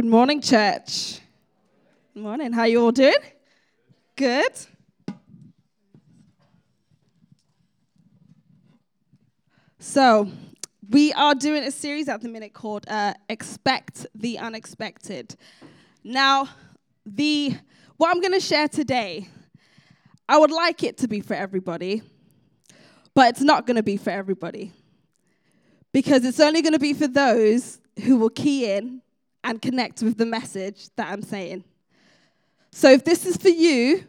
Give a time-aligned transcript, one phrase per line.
[0.00, 1.20] Good morning, church.
[2.14, 2.54] Good morning.
[2.54, 3.12] How you all doing?
[4.16, 4.50] Good.
[9.78, 10.30] So,
[10.88, 15.36] we are doing a series at the minute called uh, "Expect the Unexpected."
[16.02, 16.48] Now,
[17.04, 17.52] the
[17.98, 19.28] what I'm going to share today,
[20.26, 22.00] I would like it to be for everybody,
[23.14, 24.72] but it's not going to be for everybody
[25.92, 29.02] because it's only going to be for those who will key in
[29.44, 31.64] and connect with the message that I'm saying.
[32.72, 34.06] So if this is for you,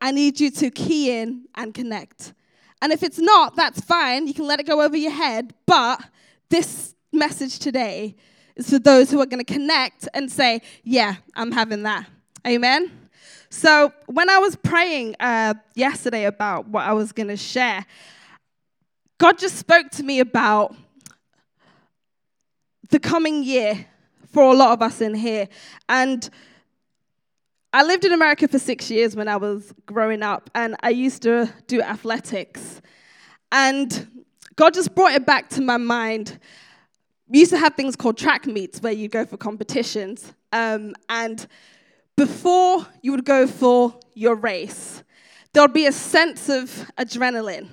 [0.00, 2.32] I need you to key in and connect.
[2.82, 4.26] And if it's not, that's fine.
[4.26, 5.54] You can let it go over your head.
[5.66, 6.02] But
[6.50, 8.16] this message today
[8.56, 12.06] is for those who are going to connect and say, Yeah, I'm having that.
[12.46, 13.08] Amen.
[13.48, 17.86] So when I was praying uh, yesterday about what I was going to share,
[19.18, 20.74] God just spoke to me about
[22.90, 23.86] the coming year
[24.34, 25.48] for a lot of us in here.
[25.88, 26.28] And
[27.72, 31.22] I lived in America for six years when I was growing up, and I used
[31.22, 32.82] to do athletics.
[33.50, 34.24] And
[34.56, 36.38] God just brought it back to my mind.
[37.28, 40.32] We used to have things called track meets where you go for competitions.
[40.52, 41.46] Um, and
[42.16, 45.02] before you would go for your race,
[45.52, 47.68] there would be a sense of adrenaline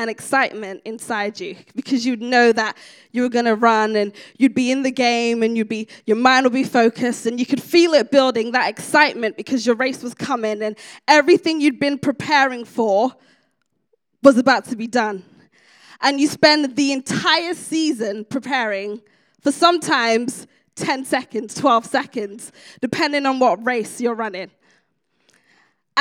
[0.00, 2.74] and excitement inside you because you'd know that
[3.12, 6.16] you were going to run and you'd be in the game and you'd be your
[6.16, 10.02] mind would be focused and you could feel it building that excitement because your race
[10.02, 13.14] was coming and everything you'd been preparing for
[14.22, 15.22] was about to be done.
[16.00, 19.02] And you spend the entire season preparing
[19.42, 24.50] for sometimes 10 seconds 12 seconds depending on what race you're running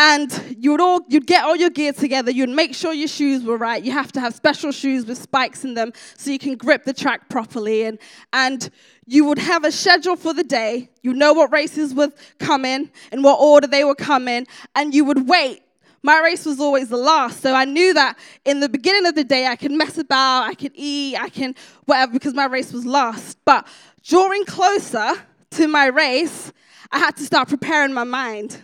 [0.01, 3.57] and you'd all you'd get all your gear together you'd make sure your shoes were
[3.57, 6.85] right you have to have special shoes with spikes in them so you can grip
[6.85, 7.83] the track properly.
[7.83, 7.99] And
[8.31, 8.69] and
[9.05, 12.89] you would have a schedule for the day you know what races would come in
[13.11, 15.63] in what order they were coming and you would wait.
[16.01, 19.25] My race was always the last so i knew that in the beginning of the
[19.25, 21.53] day i could mess about i could eat i can
[21.85, 23.37] whatever because my race was last.
[23.43, 23.67] But
[24.01, 25.09] drawing closer
[25.57, 26.53] to my race
[26.89, 28.63] i had to start preparing my mind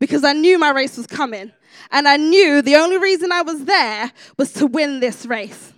[0.00, 1.52] because I knew my race was coming.
[1.92, 5.72] And I knew the only reason I was there was to win this race.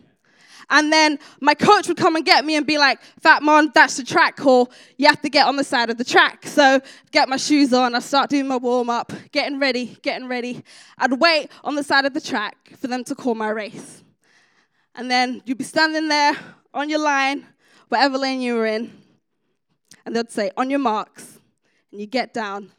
[0.71, 4.05] And then my coach would come and get me and be like, Fatmohn, that's the
[4.05, 4.73] track call.
[4.97, 6.47] You have to get on the side of the track.
[6.47, 6.81] So
[7.11, 7.95] get my shoes on.
[7.95, 10.65] I start doing my warm up, getting ready, getting ready.
[10.97, 14.03] I'd wait on the side of the track for them to call my race.
[14.95, 16.35] And then you'd be standing there
[16.73, 17.47] on your line,
[17.89, 18.93] whatever lane you were in.
[20.07, 21.39] And they'd say, on your marks.
[21.91, 22.71] And you get down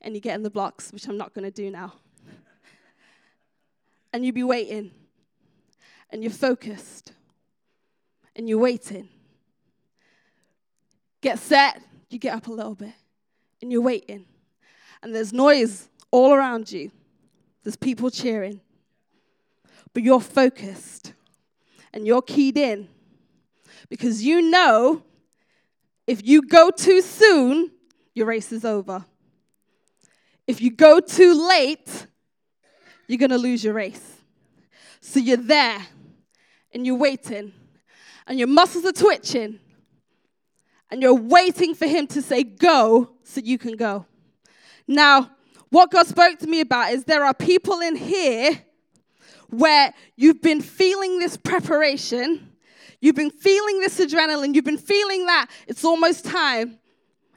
[0.00, 1.94] and you get in the blocks, which I'm not going to do now.
[4.12, 4.90] and you be waiting,
[6.10, 7.12] and you're focused,
[8.36, 9.08] and you're waiting.
[11.20, 12.94] Get set, you get up a little bit,
[13.60, 14.24] and you're waiting.
[15.02, 16.90] And there's noise all around you,
[17.64, 18.60] there's people cheering,
[19.92, 21.12] but you're focused
[21.92, 22.88] and you're keyed in
[23.88, 25.02] because you know
[26.06, 27.70] if you go too soon,
[28.14, 29.04] your race is over.
[30.48, 32.06] If you go too late,
[33.06, 34.16] you're going to lose your race.
[35.00, 35.86] So you're there
[36.72, 37.52] and you're waiting,
[38.26, 39.60] and your muscles are twitching,
[40.90, 44.06] and you're waiting for him to say go so you can go.
[44.86, 45.30] Now,
[45.68, 48.62] what God spoke to me about is there are people in here
[49.50, 52.52] where you've been feeling this preparation,
[53.00, 56.78] you've been feeling this adrenaline, you've been feeling that it's almost time.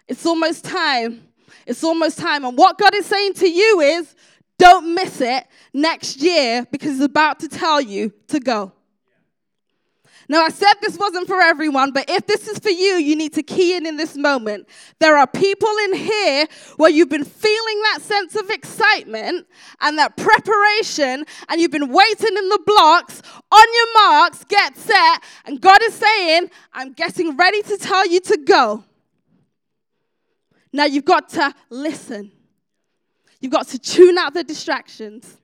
[0.08, 1.28] It's almost time.
[1.66, 2.46] It's almost time.
[2.46, 4.16] And what God is saying to you is
[4.58, 8.74] don't miss it next year because He's about to tell you to go.
[10.32, 13.34] Now, I said this wasn't for everyone, but if this is for you, you need
[13.34, 14.66] to key in in this moment.
[15.00, 19.46] There are people in here where you've been feeling that sense of excitement
[19.82, 25.22] and that preparation, and you've been waiting in the blocks on your marks, get set,
[25.44, 28.86] and God is saying, I'm getting ready to tell you to go.
[30.74, 32.32] Now you've got to listen.
[33.40, 35.38] You've got to tune out the distractions.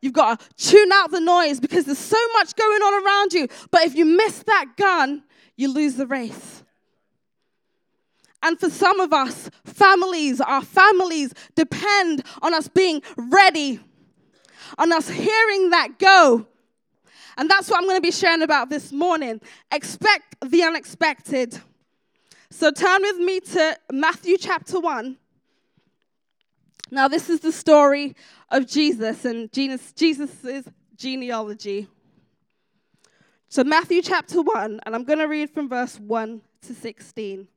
[0.00, 3.48] You've got to tune out the noise because there's so much going on around you.
[3.70, 5.24] But if you miss that gun,
[5.56, 6.62] you lose the race.
[8.42, 13.80] And for some of us, families, our families depend on us being ready,
[14.78, 16.46] on us hearing that go.
[17.36, 19.40] And that's what I'm going to be sharing about this morning.
[19.72, 21.60] Expect the unexpected.
[22.50, 25.16] So turn with me to Matthew chapter 1.
[26.90, 28.16] Now, this is the story
[28.50, 30.64] of Jesus and Jesus'
[30.96, 31.86] genealogy.
[33.50, 37.48] So, Matthew chapter 1, and I'm going to read from verse 1 to 16.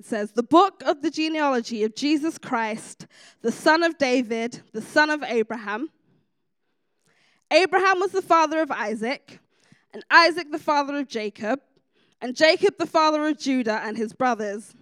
[0.00, 3.06] It says, The book of the genealogy of Jesus Christ,
[3.42, 5.90] the son of David, the son of Abraham.
[7.50, 9.40] Abraham was the father of Isaac,
[9.92, 11.60] and Isaac the father of Jacob,
[12.20, 14.74] and Jacob the father of Judah and his brothers,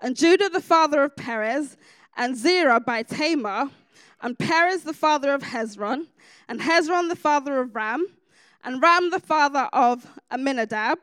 [0.00, 1.76] and Judah the father of Perez,
[2.16, 3.70] and Zerah by Tamar,
[4.20, 6.06] and Perez the father of Hezron,
[6.48, 8.06] and Hezron the father of Ram,
[8.62, 10.98] and Ram the father of Amminadab,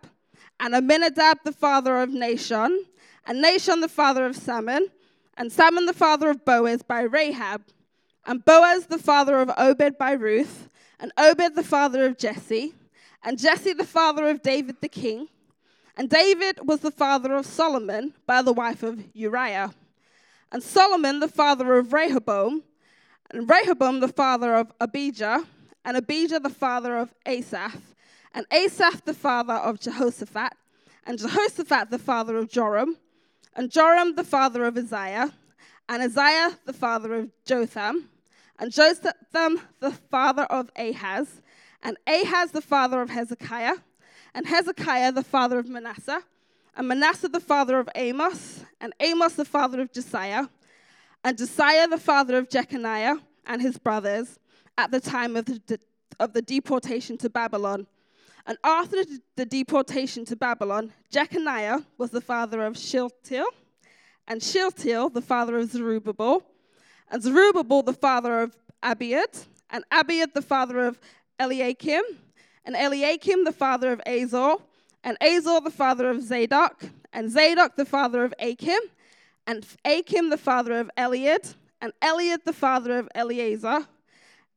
[0.60, 2.78] and Amminadab the father of Nahshon,
[3.26, 4.88] and Nahshon the father of Salmon,
[5.38, 7.64] and Salmon the father of Boaz by Rahab,
[8.26, 10.70] and Boaz the father of Obed by Ruth,
[11.00, 12.74] and Obed the father of Jesse,
[13.24, 15.28] and Jesse the father of David the king.
[15.98, 19.74] And David was the father of Solomon by the wife of Uriah.
[20.52, 22.64] And Solomon the father of Rehoboam,
[23.30, 25.46] and Rehoboam the father of Abijah,
[25.86, 27.82] and Abijah the father of Asaph,
[28.34, 30.54] and Asaph the father of Jehoshaphat,
[31.06, 32.98] and Jehoshaphat the father of Joram,
[33.56, 35.34] and Joram the father of Uzziah,
[35.88, 38.10] and Uzziah the father of Jotham,
[38.58, 41.39] and Jotham the father of Ahaz,
[41.84, 43.76] and Ahaz the father of Hezekiah,
[44.34, 46.24] and Hezekiah the father of Manasseh,
[46.76, 50.48] and Manasseh the father of Amos, and Amos the father of Josiah,
[51.24, 53.16] and Josiah the father of Jeconiah
[53.46, 54.40] and his brothers
[54.78, 55.80] at the time of the, de-
[56.20, 57.88] of the deportation to Babylon.
[58.46, 59.04] And after
[59.36, 63.48] the deportation to Babylon, Jeconiah was the father of Shealtiel,
[64.28, 66.44] and Shealtiel the father of Zerubbabel,
[67.12, 71.00] and Zerubbabel the father of Abiud, and Abiud the father of
[71.40, 72.04] Eliakim,
[72.66, 74.56] and Eliakim the father of Azor,
[75.04, 76.84] and Azor the father of Zadok,
[77.14, 78.82] and Zadok the father of Achim,
[79.48, 83.88] and Achim the father of Eliud, and Eliud the father of Eleazar,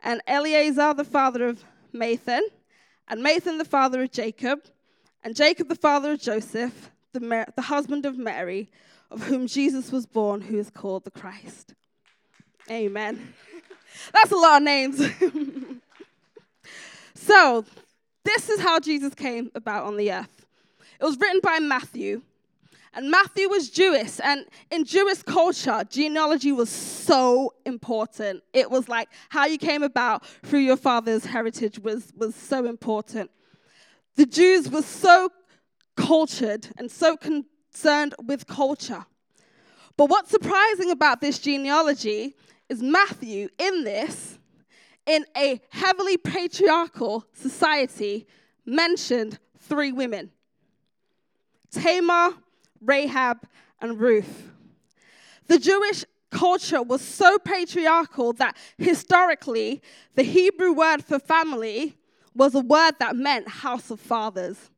[0.03, 1.65] and Eleazar the father of
[1.95, 2.43] Matthan,
[3.09, 4.65] and Matthan the father of Jacob,
[5.23, 8.71] and Jacob the father of Joseph, the, Mar- the husband of Mary,
[9.11, 11.75] of whom Jesus was born, who is called the Christ.
[12.71, 13.35] Amen.
[14.13, 15.01] That's a lot of names.
[17.27, 17.65] so,
[18.25, 20.47] this is how Jesus came about on the earth.
[21.01, 22.23] It was written by Matthew.
[22.95, 28.43] And Matthew was Jewish, and in Jewish culture, genealogy was so important.
[28.53, 33.31] It was like how you came about through your father's heritage was, was so important.
[34.17, 35.31] The Jews were so
[35.97, 39.07] cultured and so concerned with culture.
[39.97, 42.35] But what's surprising about this genealogy
[42.69, 44.39] is Matthew, in this,
[45.07, 48.27] in a heavily patriarchal society,
[48.65, 50.31] mentioned three women
[51.71, 52.35] Tamar,
[52.81, 53.47] Rahab,
[53.81, 54.51] and Ruth.
[55.47, 59.83] The Jewish culture was so patriarchal that historically,
[60.15, 61.97] the Hebrew word for family
[62.35, 64.71] was a word that meant house of fathers.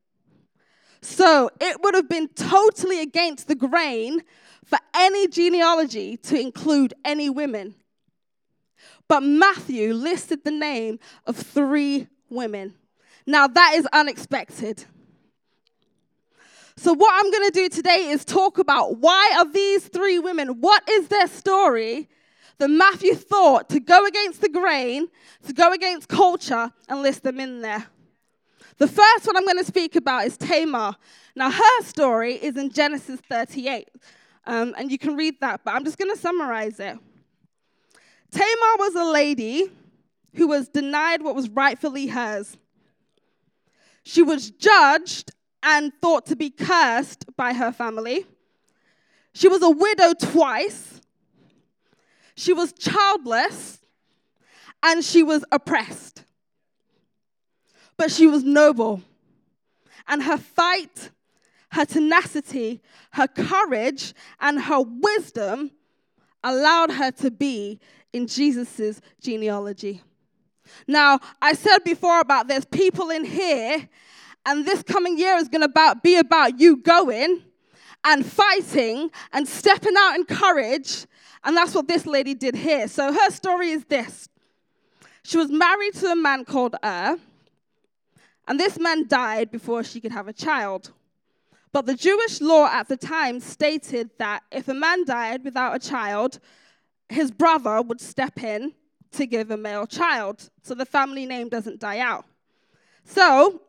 [1.01, 4.21] So it would have been totally against the grain
[4.65, 7.75] for any genealogy to include any women.
[9.07, 12.73] But Matthew listed the name of three women.
[13.25, 14.85] Now that is unexpected.
[16.77, 20.59] So, what I'm going to do today is talk about why are these three women,
[20.59, 22.09] what is their story
[22.57, 25.07] that Matthew thought to go against the grain,
[25.47, 27.85] to go against culture, and list them in there.
[28.77, 30.95] The first one I'm going to speak about is Tamar.
[31.35, 33.89] Now, her story is in Genesis 38,
[34.45, 36.97] um, and you can read that, but I'm just going to summarize it.
[38.35, 39.71] Tamar was a lady
[40.33, 42.57] who was denied what was rightfully hers.
[44.03, 45.31] She was judged
[45.63, 48.25] and thought to be cursed by her family.
[49.33, 50.99] She was a widow twice.
[52.35, 53.79] She was childless.
[54.83, 56.25] And she was oppressed.
[57.95, 59.01] But she was noble.
[60.09, 61.09] And her fight,
[61.69, 65.71] her tenacity, her courage, and her wisdom
[66.45, 67.79] allowed her to be
[68.13, 70.01] in Jesus' genealogy.
[70.87, 73.89] Now, I said before about there's people in here
[74.45, 77.41] and this coming year is going to be about you going
[78.03, 81.07] and fighting and stepping out in courage.
[81.43, 82.87] And that's what this lady did here.
[82.87, 84.29] So her story is this
[85.23, 87.17] she was married to a man called Er,
[88.47, 90.91] and this man died before she could have a child.
[91.75, 95.79] But the Jewish law at the time stated that if a man died without a
[95.79, 96.39] child,
[97.09, 98.71] his brother would step in
[99.11, 102.23] to give a male child so the family name doesn't die out.
[103.03, 103.59] So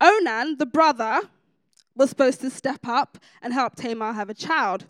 [0.00, 1.20] Onan, the brother,
[1.94, 4.86] was supposed to step up and help Tamar have a child.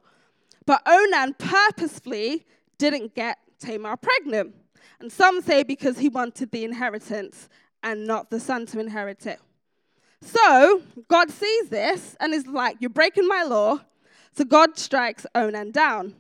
[0.65, 2.47] But Onan purposefully
[2.79, 4.55] didn't get Tamar pregnant.
[5.01, 7.51] And some say because he wanted the inheritance
[7.83, 9.39] and not the son to inherit it.
[10.21, 13.81] So God sees this and is like, You're breaking my law.
[14.33, 16.15] So God strikes Onan down.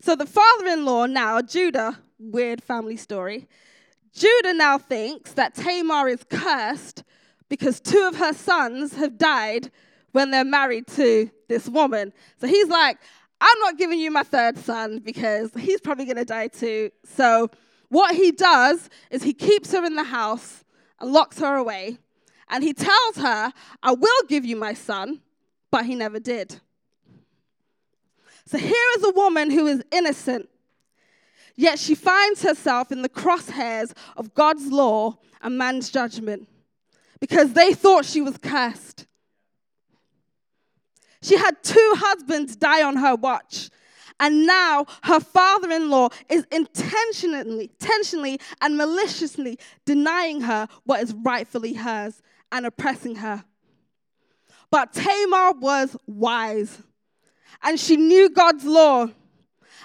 [0.00, 3.48] So the father in law now, Judah, weird family story,
[4.14, 7.04] Judah now thinks that Tamar is cursed
[7.48, 9.70] because two of her sons have died
[10.12, 12.12] when they're married to this woman.
[12.40, 12.98] So he's like,
[13.40, 16.90] I'm not giving you my third son because he's probably going to die too.
[17.04, 17.50] So
[17.88, 20.64] what he does is he keeps her in the house
[21.00, 21.98] and locks her away.
[22.50, 23.52] And he tells her,
[23.82, 25.20] I will give you my son,
[25.70, 26.60] but he never did.
[28.44, 30.48] So here is a woman who is innocent,
[31.54, 36.48] yet she finds herself in the crosshairs of God's law and man's judgment
[37.20, 39.06] because they thought she was cursed.
[41.22, 43.70] She had two husbands die on her watch.
[44.18, 51.14] And now her father in law is intentionally, intentionally and maliciously denying her what is
[51.14, 52.20] rightfully hers
[52.52, 53.44] and oppressing her.
[54.70, 56.82] But Tamar was wise
[57.62, 59.08] and she knew God's law.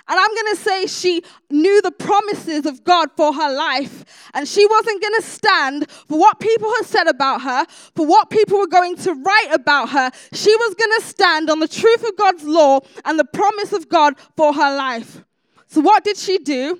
[0.07, 4.05] And I'm going to say she knew the promises of God for her life.
[4.35, 8.29] And she wasn't going to stand for what people had said about her, for what
[8.29, 10.11] people were going to write about her.
[10.31, 13.89] She was going to stand on the truth of God's law and the promise of
[13.89, 15.23] God for her life.
[15.67, 16.79] So, what did she do?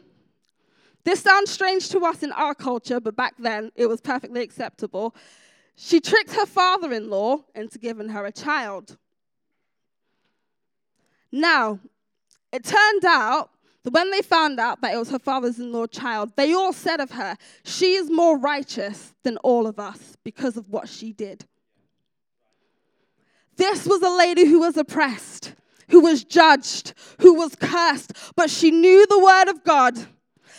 [1.04, 5.15] This sounds strange to us in our culture, but back then it was perfectly acceptable.
[5.75, 8.98] She tricked her father in law into giving her a child.
[11.32, 11.79] Now,
[12.51, 13.50] it turned out
[13.84, 16.72] that when they found out that it was her father in law's child, they all
[16.72, 21.12] said of her, She is more righteous than all of us because of what she
[21.12, 21.46] did.
[23.58, 25.55] This was a lady who was oppressed,
[25.89, 30.08] who was judged, who was cursed, but she knew the word of God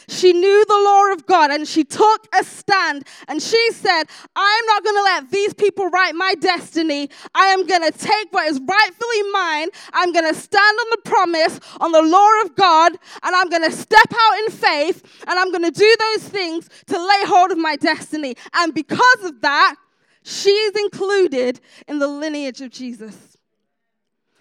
[0.08, 4.66] she knew the law of God and she took a stand and she said, I'm
[4.66, 7.10] not going to let these people write my destiny.
[7.34, 9.68] I am going to take what is rightfully mine.
[9.92, 13.64] I'm going to stand on the promise, on the law of God, and I'm going
[13.64, 17.50] to step out in faith and I'm going to do those things to lay hold
[17.50, 18.36] of my destiny.
[18.54, 19.76] And because of that,
[20.22, 23.36] she is included in the lineage of Jesus.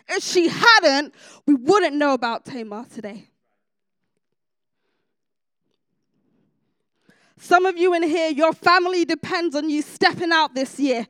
[0.08, 1.14] If she hadn't,
[1.48, 3.30] we wouldn't know about Tamar today.
[7.46, 11.06] Some of you in here, your family depends on you stepping out this year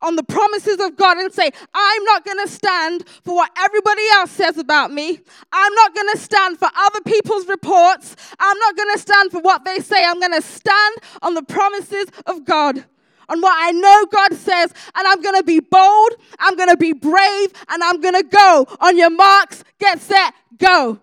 [0.00, 4.02] on the promises of God and say, I'm not going to stand for what everybody
[4.14, 5.20] else says about me.
[5.52, 8.16] I'm not going to stand for other people's reports.
[8.40, 10.04] I'm not going to stand for what they say.
[10.04, 12.84] I'm going to stand on the promises of God.
[13.28, 17.52] On what I know God says, and I'm gonna be bold, I'm gonna be brave,
[17.68, 18.66] and I'm gonna go.
[18.80, 21.00] On your marks, get set, go.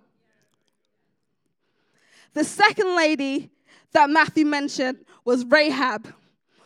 [2.34, 3.50] The second lady
[3.92, 6.14] that Matthew mentioned was Rahab.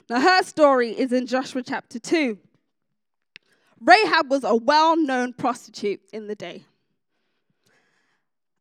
[0.10, 2.38] Now, her story is in Joshua chapter 2.
[3.80, 6.66] Rahab was a well known prostitute in the day.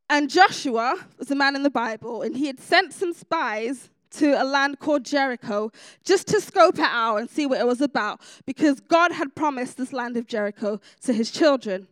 [0.08, 4.40] And Joshua was a man in the Bible, and he had sent some spies to
[4.40, 5.70] a land called Jericho
[6.04, 9.78] just to scope it out and see what it was about because God had promised
[9.78, 11.88] this land of Jericho to his children.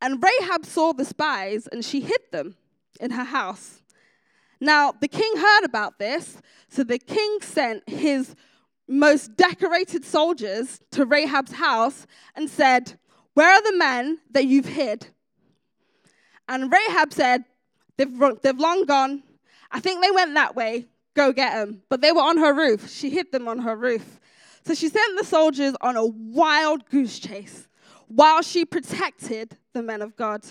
[0.00, 2.56] And Rahab saw the spies and she hid them
[3.00, 3.83] in her house.
[4.64, 8.34] Now, the king heard about this, so the king sent his
[8.88, 12.98] most decorated soldiers to Rahab's house and said,
[13.34, 15.08] Where are the men that you've hid?
[16.48, 17.44] And Rahab said,
[17.98, 18.10] They've,
[18.42, 19.22] they've long gone.
[19.70, 20.86] I think they went that way.
[21.12, 21.82] Go get them.
[21.90, 22.90] But they were on her roof.
[22.90, 24.18] She hid them on her roof.
[24.64, 27.68] So she sent the soldiers on a wild goose chase
[28.08, 30.42] while she protected the men of God.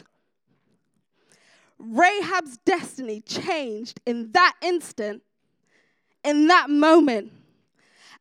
[1.85, 5.21] Rahab's destiny changed in that instant,
[6.23, 7.31] in that moment.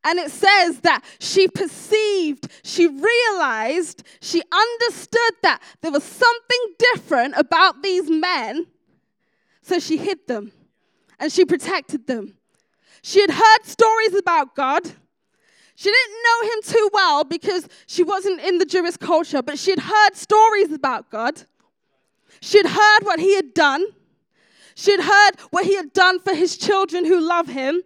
[0.05, 7.35] And it says that she perceived, she realized, she understood that there was something different
[7.37, 8.67] about these men.
[9.63, 10.51] So she hid them
[11.21, 12.35] and she protected them.
[13.03, 14.85] She had heard stories about God.
[15.77, 19.71] She didn't know him too well because she wasn't in the Jewish culture, but she
[19.71, 21.47] had heard stories about God.
[22.43, 23.87] She'd heard what he had done.
[24.75, 27.83] She'd heard what he had done for his children who love him.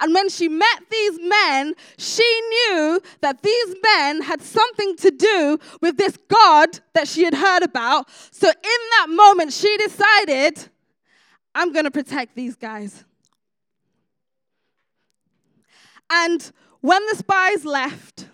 [0.00, 5.58] And when she met these men, she knew that these men had something to do
[5.82, 8.08] with this God that she had heard about.
[8.30, 10.70] So in that moment, she decided,
[11.54, 13.04] I'm going to protect these guys.
[16.10, 18.26] And when the spies left,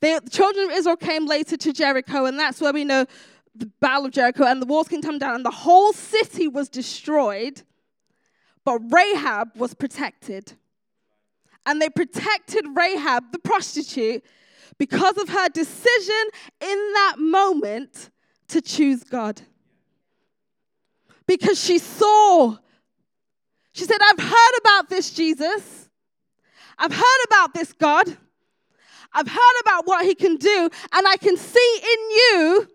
[0.00, 3.06] the children of Israel came later to Jericho, and that's where we know
[3.54, 6.68] the Battle of Jericho, and the walls can come down, and the whole city was
[6.68, 7.62] destroyed,
[8.64, 10.52] but Rahab was protected.
[11.66, 14.24] And they protected Rahab, the prostitute,
[14.78, 16.24] because of her decision
[16.60, 18.10] in that moment
[18.48, 19.42] to choose God.
[21.26, 22.56] Because she saw,
[23.72, 25.90] she said, I've heard about this Jesus.
[26.78, 28.16] I've heard about this God.
[29.12, 32.68] I've heard about what he can do, and I can see in you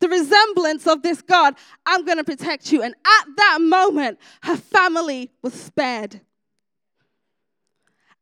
[0.00, 1.54] the resemblance of this God.
[1.86, 2.82] I'm going to protect you.
[2.82, 6.20] And at that moment, her family was spared.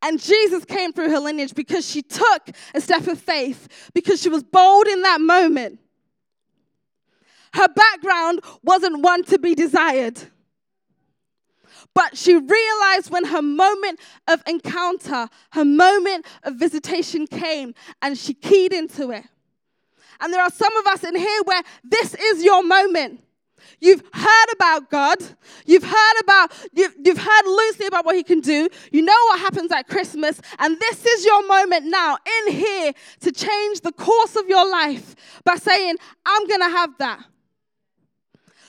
[0.02, 4.28] And Jesus came through her lineage because she took a step of faith, because she
[4.28, 5.80] was bold in that moment.
[7.54, 10.20] Her background wasn't one to be desired.
[11.94, 18.34] But she realized when her moment of encounter, her moment of visitation came, and she
[18.34, 19.24] keyed into it.
[20.20, 23.22] And there are some of us in here where this is your moment.
[23.80, 25.18] You've heard about God.
[25.64, 28.68] You've heard about, you've, you've heard loosely about what He can do.
[28.90, 30.40] You know what happens at Christmas.
[30.58, 35.14] And this is your moment now in here to change the course of your life
[35.44, 35.96] by saying,
[36.26, 37.24] I'm going to have that.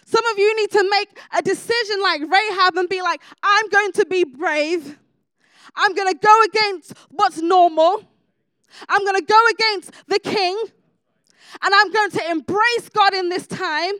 [0.06, 3.91] Some of you need to make a decision like Rahab and be like, I'm going
[3.94, 4.98] to be brave.
[5.75, 8.03] I'm going to go against what's normal.
[8.88, 10.58] I'm going to go against the king.
[11.62, 13.94] And I'm going to embrace God in this time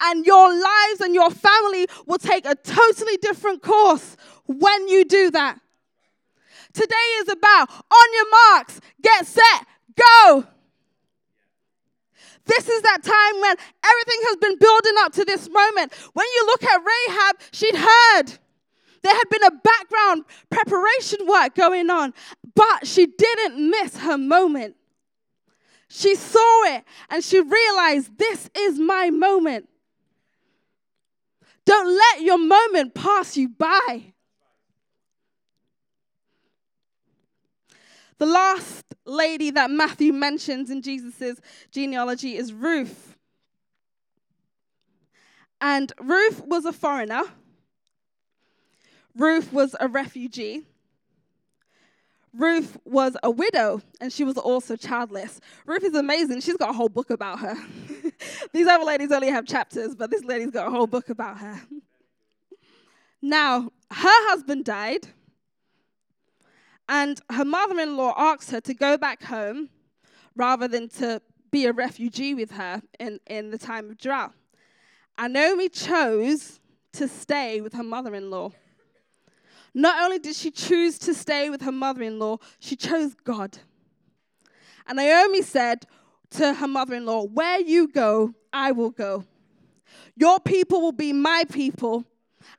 [0.00, 4.16] and your lives and your family will take a totally different course
[4.46, 5.58] when you do that.
[6.72, 9.66] Today is about on your marks, get set,
[9.96, 10.44] go.
[12.44, 15.92] This is that time when everything has been building up to this moment.
[16.14, 18.38] When you look at Rahab, she'd heard.
[19.02, 22.14] There had been a background preparation work going on,
[22.54, 24.76] but she didn't miss her moment.
[25.88, 29.68] She saw it and she realized this is my moment.
[31.64, 34.14] Don't let your moment pass you by.
[38.18, 41.40] The last lady that Matthew mentions in Jesus'
[41.70, 43.16] genealogy is Ruth.
[45.60, 47.22] And Ruth was a foreigner.
[49.14, 50.64] Ruth was a refugee.
[52.34, 55.40] Ruth was a widow and she was also childless.
[55.66, 56.40] Ruth is amazing.
[56.40, 57.56] She's got a whole book about her.
[58.52, 61.60] These other ladies only have chapters, but this lady's got a whole book about her.
[63.20, 65.08] Now, her husband died,
[66.88, 69.70] and her mother in law asked her to go back home
[70.36, 74.32] rather than to be a refugee with her in, in the time of drought.
[75.16, 76.60] And Naomi chose
[76.92, 78.52] to stay with her mother in law.
[79.74, 83.58] Not only did she choose to stay with her mother in law, she chose God.
[84.86, 85.84] And Naomi said
[86.30, 89.24] to her mother in law, Where you go, I will go.
[90.16, 92.04] Your people will be my people,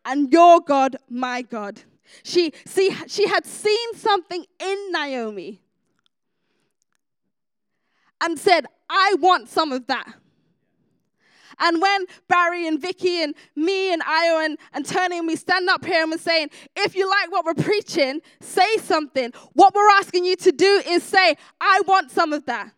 [0.06, 1.82] and your God, my God.
[2.24, 5.62] She, see, she had seen something in Naomi
[8.22, 10.14] and said, I want some of that.
[11.60, 15.70] And when Barry and Vicky and me and Io and, and Tony and we stand
[15.70, 19.32] up here and we're saying, if you like what we're preaching, say something.
[19.54, 22.72] What we're asking you to do is say, I want some of that.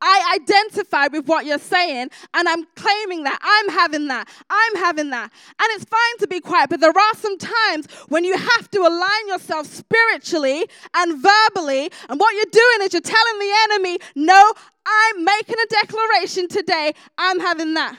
[0.00, 3.38] I identify with what you're saying and I'm claiming that.
[3.42, 4.28] I'm having that.
[4.50, 5.32] I'm having that.
[5.58, 8.80] And it's fine to be quiet, but there are some times when you have to
[8.80, 11.90] align yourself spiritually and verbally.
[12.08, 14.52] And what you're doing is you're telling the enemy, no,
[14.86, 16.92] I'm making a declaration today.
[17.16, 17.96] I'm having that.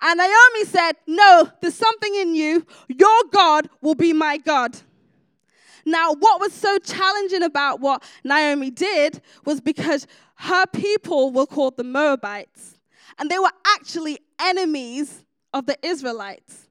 [0.00, 2.66] And Naomi said, No, there's something in you.
[2.88, 4.76] Your God will be my God.
[5.86, 11.76] Now, what was so challenging about what Naomi did was because her people were called
[11.76, 12.78] the Moabites,
[13.18, 16.68] and they were actually enemies of the Israelites.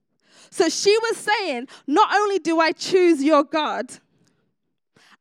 [0.49, 3.91] So she was saying, Not only do I choose your God,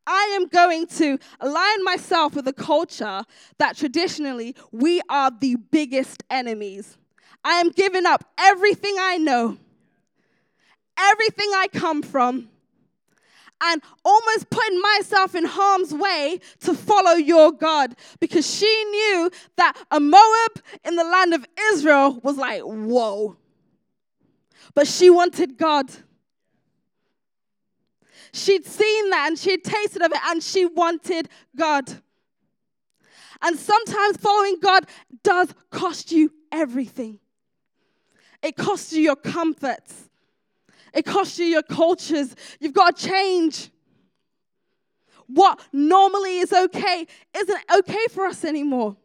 [0.06, 3.22] I am going to align myself with a culture
[3.58, 6.98] that traditionally we are the biggest enemies.
[7.44, 9.58] I am giving up everything I know,
[10.98, 12.48] everything I come from,
[13.62, 19.76] and almost putting myself in harm's way to follow your God because she knew that
[19.90, 23.36] a Moab in the land of Israel was like, whoa.
[24.74, 25.90] But she wanted God.
[28.32, 32.02] She'd seen that and she'd tasted of it and she wanted God.
[33.42, 34.86] And sometimes following God
[35.22, 37.18] does cost you everything.
[38.42, 40.08] It costs you your comforts.
[40.92, 42.34] It costs you your cultures.
[42.60, 43.70] You've got to change.
[45.26, 48.96] What normally is okay isn't okay for us anymore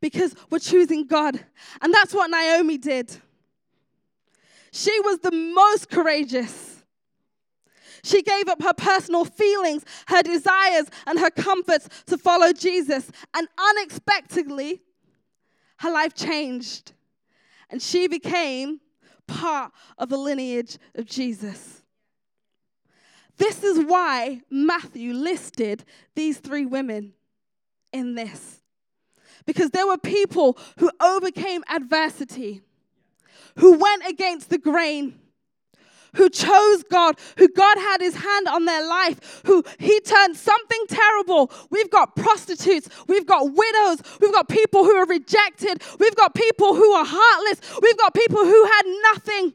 [0.00, 1.40] because we're choosing God.
[1.80, 3.16] And that's what Naomi did.
[4.72, 6.84] She was the most courageous.
[8.04, 13.10] She gave up her personal feelings, her desires, and her comforts to follow Jesus.
[13.34, 14.82] And unexpectedly,
[15.78, 16.92] her life changed.
[17.70, 18.80] And she became
[19.26, 21.82] part of the lineage of Jesus.
[23.38, 27.12] This is why Matthew listed these three women
[27.92, 28.62] in this.
[29.44, 32.62] Because there were people who overcame adversity,
[33.58, 35.18] who went against the grain,
[36.16, 40.84] who chose God, who God had his hand on their life, who he turned something
[40.88, 41.50] terrible.
[41.70, 46.74] We've got prostitutes, we've got widows, we've got people who are rejected, we've got people
[46.74, 48.82] who are heartless, we've got people who had
[49.14, 49.54] nothing.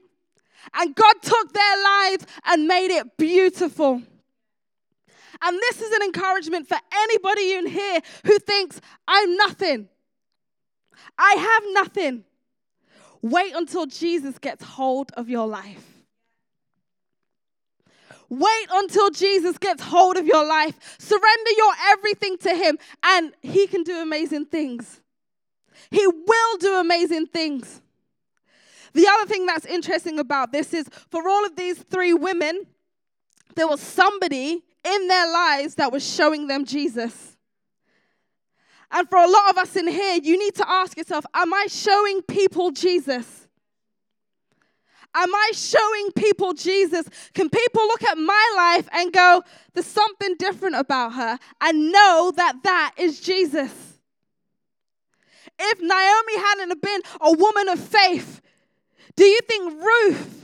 [0.74, 4.02] And God took their lives and made it beautiful.
[5.44, 9.90] And this is an encouragement for anybody in here who thinks, I'm nothing.
[11.18, 12.24] I have nothing.
[13.22, 15.91] Wait until Jesus gets hold of your life.
[18.32, 20.96] Wait until Jesus gets hold of your life.
[20.98, 25.02] Surrender your everything to Him, and He can do amazing things.
[25.90, 27.82] He will do amazing things.
[28.94, 32.68] The other thing that's interesting about this is for all of these three women,
[33.58, 37.36] there was somebody in their lives that was showing them Jesus.
[38.92, 41.68] And for a lot of us in here, you need to ask yourself Am I
[41.68, 43.41] showing people Jesus?
[45.14, 47.06] Am I showing people Jesus?
[47.34, 49.44] Can people look at my life and go,
[49.74, 53.72] There's something different about her, and know that that is Jesus?
[55.60, 58.42] If Naomi hadn't been a woman of faith,
[59.16, 60.42] do you think Ruth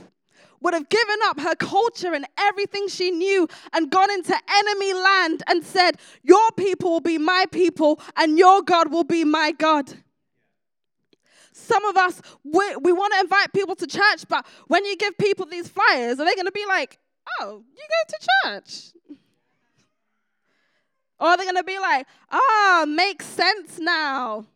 [0.60, 5.42] would have given up her culture and everything she knew and gone into enemy land
[5.46, 9.92] and said, Your people will be my people and your God will be my God.
[11.68, 15.18] Some of us, we, we want to invite people to church, but when you give
[15.18, 16.98] people these flyers, are they going to be like,
[17.40, 18.26] Oh, you go to
[18.62, 18.92] church?
[21.20, 22.38] Or are they going to be like, Ah,
[22.82, 24.46] oh, makes sense now?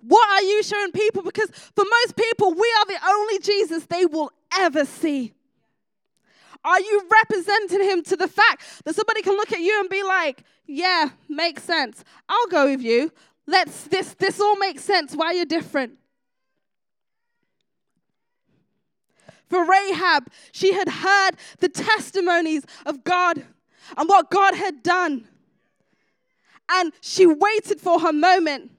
[0.00, 1.22] What are you showing people?
[1.22, 5.32] Because for most people, we are the only Jesus they will ever see.
[6.64, 10.02] Are you representing him to the fact that somebody can look at you and be
[10.02, 12.04] like, yeah, makes sense.
[12.28, 13.12] I'll go with you.
[13.52, 15.98] Let's this this all makes sense why you're different.
[19.50, 23.44] For Rahab, she had heard the testimonies of God
[23.98, 25.28] and what God had done.
[26.70, 28.70] And she waited for her moment.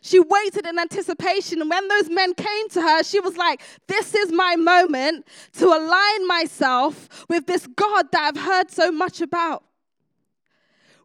[0.00, 1.60] She waited in anticipation.
[1.60, 5.66] And when those men came to her, she was like, This is my moment to
[5.66, 9.65] align myself with this God that I've heard so much about.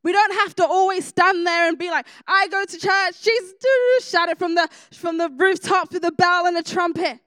[0.03, 4.09] We don't have to always stand there and be like, I go to church, Jesus,
[4.09, 7.19] shout it from the, from the rooftop with a bell and a trumpet.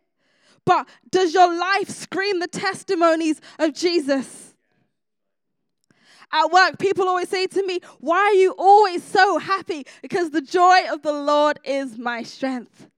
[0.64, 4.54] But does your life scream the testimonies of Jesus?
[6.32, 9.86] At work, people always say to me, Why are you always so happy?
[10.02, 12.88] Because the joy of the Lord is my strength.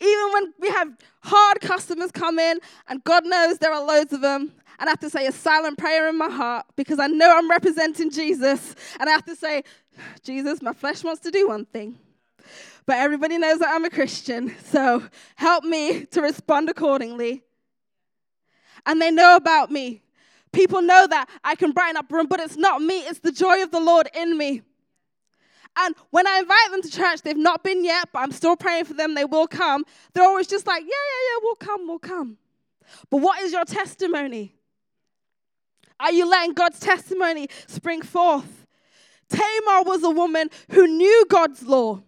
[0.00, 4.20] Even when we have hard customers come in, and God knows there are loads of
[4.20, 7.36] them, and I have to say a silent prayer in my heart because I know
[7.36, 9.64] I'm representing Jesus, and I have to say,
[10.22, 11.98] Jesus, my flesh wants to do one thing.
[12.86, 15.02] But everybody knows that I'm a Christian, so
[15.36, 17.42] help me to respond accordingly.
[18.86, 20.02] And they know about me.
[20.52, 23.62] People know that I can brighten up room, but it's not me, it's the joy
[23.62, 24.62] of the Lord in me.
[25.76, 28.86] And when I invite them to church, they've not been yet, but I'm still praying
[28.86, 29.84] for them, they will come.
[30.12, 32.38] They're always just like, yeah, yeah, yeah, we'll come, we'll come.
[33.10, 34.54] But what is your testimony?
[36.00, 38.66] Are you letting God's testimony spring forth?
[39.28, 42.02] Tamar was a woman who knew God's law.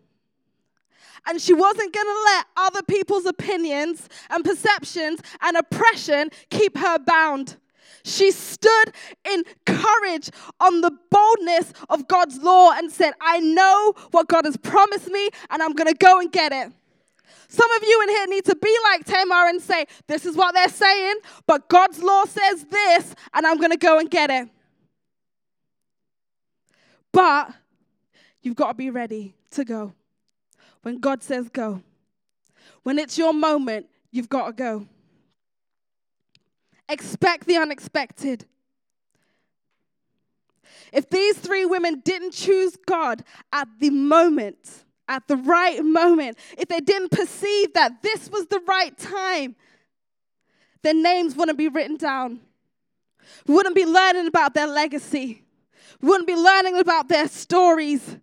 [1.26, 6.98] And she wasn't going to let other people's opinions and perceptions and oppression keep her
[6.98, 7.56] bound.
[8.04, 8.94] She stood
[9.30, 14.56] in courage on the boldness of God's law and said, I know what God has
[14.56, 16.72] promised me, and I'm going to go and get it.
[17.50, 20.54] Some of you in here need to be like Tamar and say, This is what
[20.54, 21.16] they're saying,
[21.48, 24.48] but God's law says this, and I'm going to go and get it.
[27.10, 27.52] But
[28.40, 29.94] you've got to be ready to go.
[30.82, 31.82] When God says go,
[32.84, 34.86] when it's your moment, you've got to go.
[36.88, 38.46] Expect the unexpected.
[40.92, 46.68] If these three women didn't choose God at the moment, at the right moment, if
[46.68, 49.56] they didn't perceive that this was the right time,
[50.82, 52.40] their names wouldn't be written down.
[53.46, 55.42] We wouldn't be learning about their legacy.
[56.00, 58.16] We wouldn't be learning about their stories.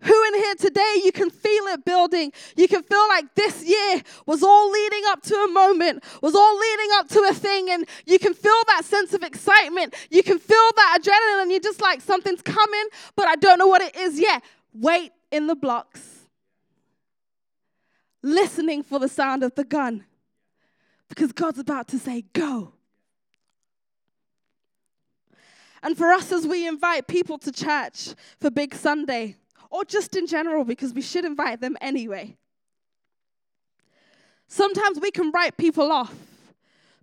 [0.00, 2.32] Who in here today, you can feel it building.
[2.54, 6.58] You can feel like this year was all leading up to a moment, was all
[6.58, 9.94] leading up to a thing, and you can feel that sense of excitement.
[10.10, 11.50] You can feel that adrenaline.
[11.50, 14.44] You're just like, something's coming, but I don't know what it is yet.
[14.74, 16.26] Wait in the blocks,
[18.22, 20.04] listening for the sound of the gun,
[21.08, 22.72] because God's about to say, Go.
[25.82, 29.36] And for us, as we invite people to church for Big Sunday,
[29.70, 32.36] or just in general, because we should invite them anyway.
[34.48, 36.14] Sometimes we can write people off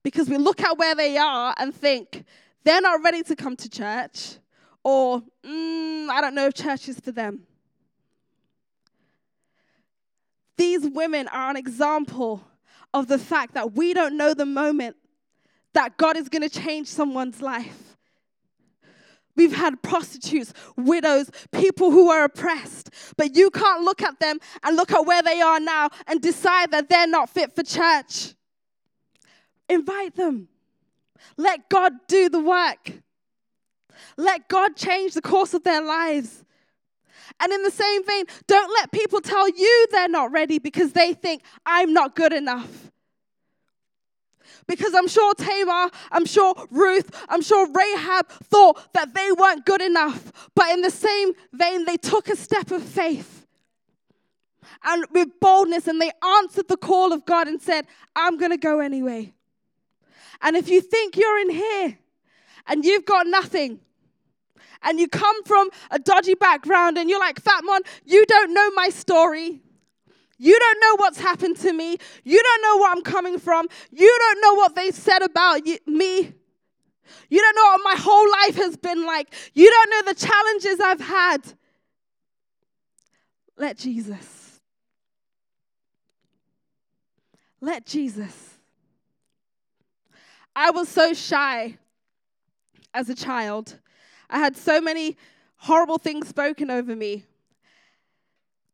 [0.01, 2.23] because we look at where they are and think
[2.63, 4.37] they're not ready to come to church,
[4.83, 7.43] or mm, I don't know if church is for them.
[10.57, 12.43] These women are an example
[12.93, 14.95] of the fact that we don't know the moment
[15.73, 17.97] that God is going to change someone's life.
[19.35, 22.91] We've had prostitutes, widows, people who are oppressed.
[23.17, 26.71] But you can't look at them and look at where they are now and decide
[26.71, 28.35] that they're not fit for church.
[29.67, 30.49] Invite them.
[31.35, 32.91] Let God do the work.
[34.17, 36.42] Let God change the course of their lives.
[37.39, 41.13] And in the same vein, don't let people tell you they're not ready because they
[41.13, 42.91] think, I'm not good enough.
[44.65, 49.81] Because I'm sure Tamar, I'm sure Ruth, I'm sure Rahab thought that they weren't good
[49.81, 50.31] enough.
[50.55, 53.43] But in the same vein, they took a step of faith
[54.83, 58.57] and with boldness and they answered the call of God and said, I'm going to
[58.57, 59.33] go anyway.
[60.41, 61.97] And if you think you're in here
[62.67, 63.79] and you've got nothing,
[64.83, 68.89] and you come from a dodgy background and you're like, Fatmohn, you don't know my
[68.89, 69.61] story.
[70.37, 71.97] You don't know what's happened to me.
[72.23, 73.67] You don't know where I'm coming from.
[73.91, 76.33] You don't know what they said about me.
[77.29, 79.33] You don't know what my whole life has been like.
[79.53, 81.53] You don't know the challenges I've had.
[83.57, 84.59] Let Jesus.
[87.61, 88.57] Let Jesus.
[90.55, 91.77] I was so shy
[92.93, 93.79] as a child.
[94.29, 95.17] I had so many
[95.57, 97.25] horrible things spoken over me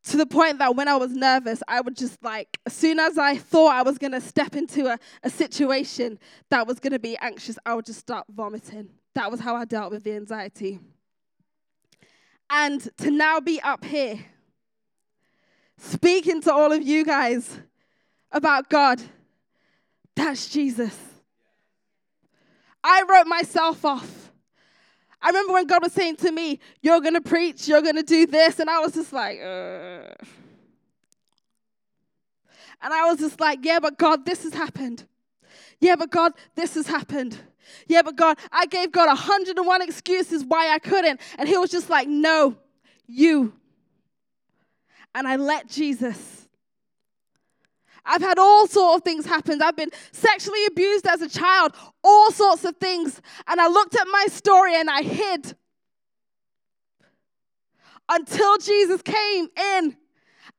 [0.02, 3.18] to the point that when I was nervous, I would just like, as soon as
[3.18, 6.98] I thought I was going to step into a, a situation that was going to
[6.98, 8.88] be anxious, I would just start vomiting.
[9.14, 10.80] That was how I dealt with the anxiety.
[12.48, 14.18] And to now be up here,
[15.76, 17.60] speaking to all of you guys
[18.32, 19.00] about God,
[20.16, 20.96] that's Jesus.
[22.82, 24.29] I wrote myself off.
[25.22, 28.02] I remember when God was saying to me, You're going to preach, you're going to
[28.02, 28.58] do this.
[28.58, 30.16] And I was just like, Ugh.
[32.82, 35.04] And I was just like, Yeah, but God, this has happened.
[35.80, 37.38] Yeah, but God, this has happened.
[37.86, 41.20] Yeah, but God, I gave God 101 excuses why I couldn't.
[41.38, 42.56] And He was just like, No,
[43.06, 43.52] you.
[45.14, 46.39] And I let Jesus
[48.04, 49.60] I've had all sorts of things happen.
[49.62, 53.20] I've been sexually abused as a child, all sorts of things.
[53.46, 55.54] And I looked at my story and I hid
[58.08, 59.96] until Jesus came in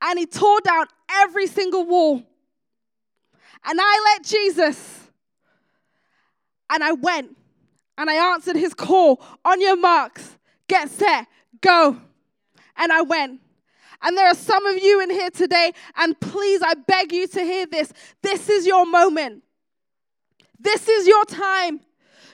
[0.00, 2.22] and he tore down every single wall.
[3.64, 5.08] And I let Jesus,
[6.68, 7.36] and I went
[7.96, 11.28] and I answered his call on your marks, get set,
[11.60, 12.00] go.
[12.76, 13.40] And I went.
[14.02, 17.40] And there are some of you in here today, and please, I beg you to
[17.40, 17.92] hear this.
[18.22, 19.42] This is your moment.
[20.58, 21.80] This is your time.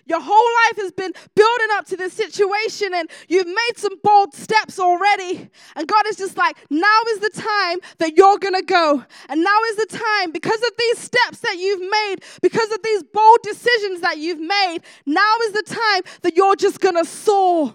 [0.06, 4.34] Your whole life has been building up to this situation, and you've made some bold
[4.34, 5.50] steps already.
[5.76, 9.04] And God is just like, now is the time that you're gonna go.
[9.28, 13.02] And now is the time, because of these steps that you've made, because of these
[13.02, 17.74] bold decisions that you've made, now is the time that you're just gonna soar.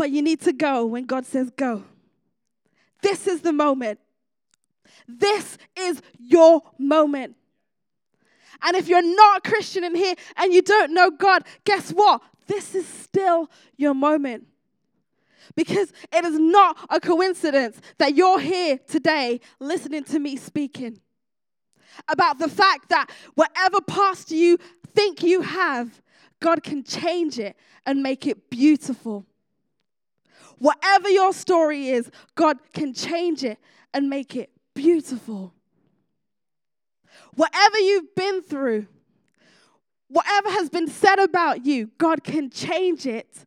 [0.00, 1.84] But you need to go when God says go.
[3.02, 4.00] This is the moment.
[5.06, 7.36] This is your moment.
[8.62, 12.22] And if you're not a Christian in here and you don't know God, guess what?
[12.46, 14.46] This is still your moment.
[15.54, 20.98] Because it is not a coincidence that you're here today listening to me speaking
[22.08, 24.56] about the fact that whatever past you
[24.94, 26.00] think you have,
[26.40, 29.26] God can change it and make it beautiful.
[30.60, 33.58] Whatever your story is, God can change it
[33.94, 35.54] and make it beautiful.
[37.34, 38.86] Whatever you've been through,
[40.08, 43.46] whatever has been said about you, God can change it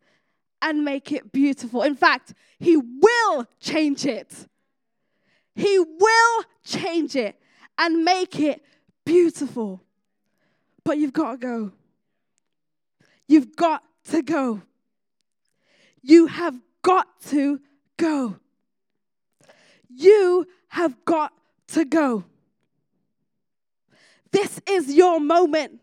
[0.59, 1.83] and make it beautiful.
[1.83, 4.47] In fact, He will change it.
[5.53, 7.39] He will change it
[7.77, 8.63] and make it
[9.05, 9.83] beautiful.
[10.83, 11.71] But you've got to go.
[13.27, 14.63] You've got to go.
[16.01, 17.59] You have got to
[17.97, 18.37] go.
[19.89, 21.33] You have got
[21.69, 22.25] to go.
[24.31, 25.79] This is your moment.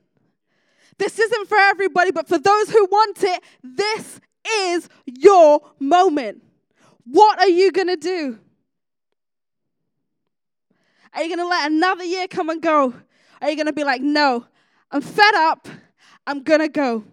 [0.99, 6.43] This isn't for everybody, but for those who want it, this is your moment.
[7.05, 8.39] What are you going to do?
[11.15, 12.95] Are you going to let another year come and go?
[13.41, 14.47] Are you going to be like, no,
[14.91, 15.69] I'm fed up.
[16.27, 17.05] I'm going to go.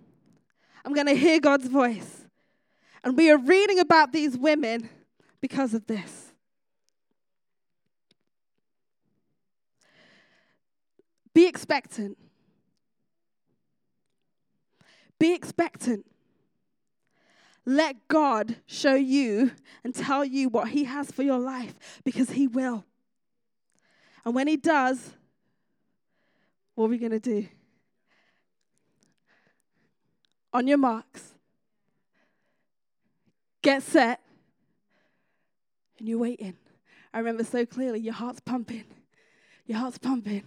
[0.83, 2.16] I'm going to hear God's voice.
[3.03, 4.89] And we are reading about these women
[5.41, 6.33] because of this.
[11.33, 12.17] Be expectant.
[15.19, 16.05] Be expectant.
[17.65, 19.51] Let God show you
[19.83, 22.85] and tell you what He has for your life because He will.
[24.25, 25.11] And when He does,
[26.75, 27.47] what are we going to do?
[30.53, 31.33] On your marks,
[33.67, 34.21] get set,
[35.99, 36.55] and you're waiting.
[37.13, 38.85] I remember so clearly your heart's pumping.
[39.65, 40.43] Your heart's pumping.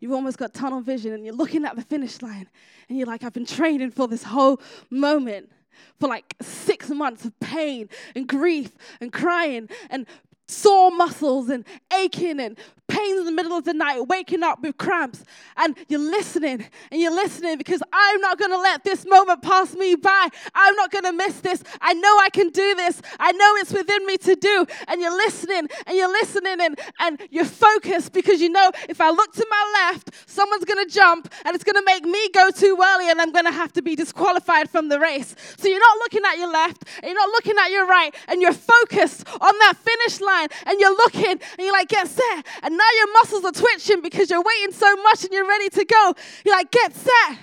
[0.00, 2.48] You've almost got tunnel vision and you're looking at the finish line
[2.88, 5.52] and you're like, I've been training for this whole moment
[6.00, 10.04] for like six months of pain and grief and crying and
[10.46, 14.76] sore muscles and aching and pains in the middle of the night, waking up with
[14.76, 15.24] cramps,
[15.56, 19.74] and you're listening and you're listening because I'm not going to let this moment pass
[19.74, 20.28] me by.
[20.54, 21.62] I'm not going to miss this.
[21.80, 23.00] I know I can do this.
[23.18, 24.66] I know it's within me to do.
[24.88, 29.10] And you're listening and you're listening and, and you're focused because you know if I
[29.10, 32.50] look to my left, someone's going to jump and it's going to make me go
[32.50, 35.34] too early and I'm going to have to be disqualified from the race.
[35.56, 38.42] So you're not looking at your left and you're not looking at your right and
[38.42, 42.46] you're focused on that finish line and you're looking and you're like, get set.
[42.62, 45.84] And now your muscles are twitching because you're waiting so much and you're ready to
[45.84, 46.14] go.
[46.44, 47.38] You're like, get set.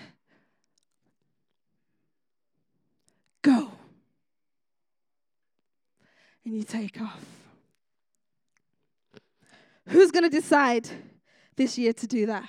[3.41, 3.71] Go.
[6.45, 7.25] And you take off.
[9.87, 10.89] Who's going to decide
[11.55, 12.47] this year to do that?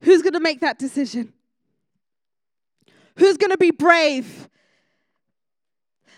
[0.00, 1.32] Who's going to make that decision?
[3.16, 4.43] Who's going to be brave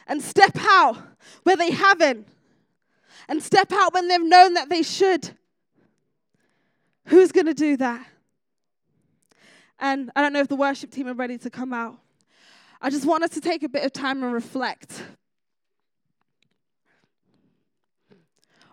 [0.07, 0.97] and step out
[1.43, 2.29] where they haven't
[3.29, 5.31] and step out when they've known that they should.
[7.07, 8.07] Who's going to do that?
[9.79, 11.99] And I don't know if the worship team are ready to come out.
[12.81, 15.03] I just want us to take a bit of time and reflect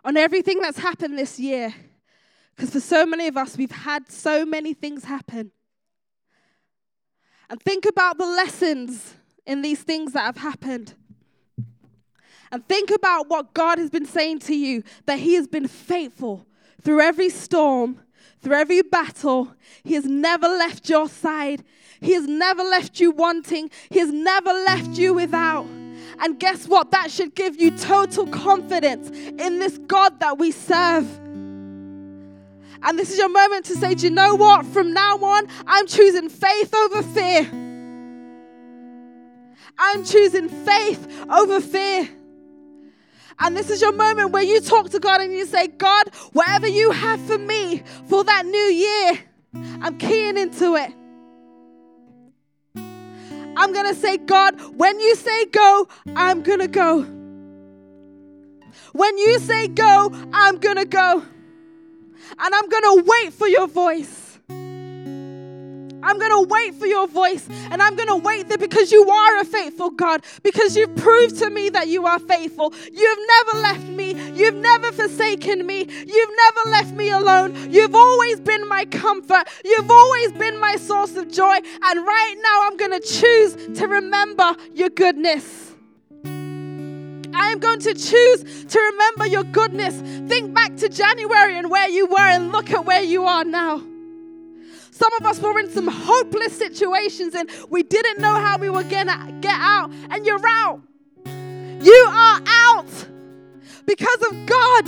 [0.06, 1.74] on everything that's happened this year.
[2.56, 5.52] Because for so many of us, we've had so many things happen.
[7.50, 9.16] And think about the lessons
[9.46, 10.94] in these things that have happened.
[12.54, 16.46] And think about what God has been saying to you that He has been faithful
[16.84, 18.00] through every storm,
[18.44, 19.56] through every battle.
[19.84, 21.64] He has never left your side.
[22.00, 23.72] He has never left you wanting.
[23.90, 25.66] He has never left you without.
[26.20, 26.92] And guess what?
[26.92, 31.10] That should give you total confidence in this God that we serve.
[32.84, 34.64] And this is your moment to say, Do you know what?
[34.68, 37.50] From now on, I'm choosing faith over fear.
[39.76, 42.10] I'm choosing faith over fear.
[43.40, 46.68] And this is your moment where you talk to God and you say, God, whatever
[46.68, 49.20] you have for me for that new year,
[49.82, 50.92] I'm keying into it.
[53.56, 57.02] I'm going to say, God, when you say go, I'm going to go.
[58.94, 61.24] When you say go, I'm going to go.
[62.40, 64.23] And I'm going to wait for your voice.
[66.04, 69.10] I'm going to wait for your voice and I'm going to wait there because you
[69.10, 72.74] are a faithful God, because you've proved to me that you are faithful.
[72.92, 74.14] You've never left me.
[74.32, 75.88] You've never forsaken me.
[75.90, 77.72] You've never left me alone.
[77.72, 79.48] You've always been my comfort.
[79.64, 81.58] You've always been my source of joy.
[81.84, 85.72] And right now, I'm going to choose to remember your goodness.
[87.36, 89.96] I am going to choose to remember your goodness.
[90.30, 93.82] Think back to January and where you were and look at where you are now.
[94.94, 98.84] Some of us were in some hopeless situations and we didn't know how we were
[98.84, 99.92] going to get out.
[100.12, 100.82] And you're out.
[101.26, 103.08] You are out
[103.88, 104.88] because of God.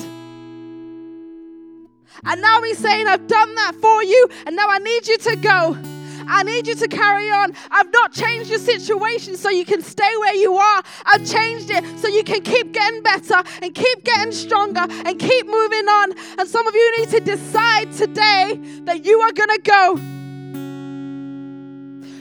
[2.24, 5.36] And now He's saying, I've done that for you, and now I need you to
[5.36, 5.95] go.
[6.28, 7.54] I need you to carry on.
[7.72, 10.84] I've not changed your situation so you can stay where you are.
[11.06, 15.46] I've changed it so you can keep getting better and keep getting stronger and keep
[15.46, 16.14] moving on.
[16.40, 19.96] And some of you need to decide today that you are going to go.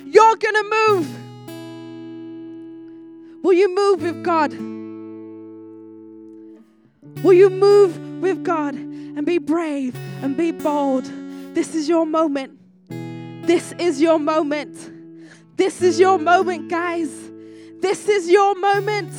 [0.06, 1.08] You're going to move.
[3.44, 4.52] Will you move with God?
[7.22, 11.04] Will you move with God and be brave and be bold?
[11.54, 12.58] This is your moment.
[13.46, 14.90] This is your moment.
[15.56, 17.10] This is your moment, guys.
[17.80, 19.12] This is your moment.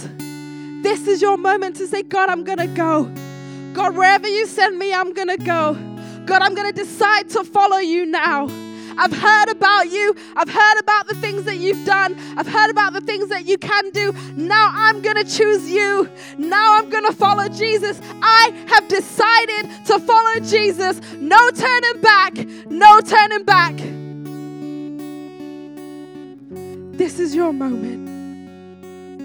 [0.84, 3.04] This is your moment to say, God, I'm going to go.
[3.74, 5.74] God, wherever you send me, I'm going to go.
[6.26, 8.48] God, I'm going to decide to follow you now.
[8.98, 10.16] I've heard about you.
[10.36, 12.16] I've heard about the things that you've done.
[12.38, 14.12] I've heard about the things that you can do.
[14.36, 16.10] Now I'm going to choose you.
[16.38, 18.00] Now I'm going to follow Jesus.
[18.22, 21.00] I have decided to follow Jesus.
[21.18, 22.34] No turning back.
[22.70, 24.05] No turning back.
[26.98, 28.15] This is your moment.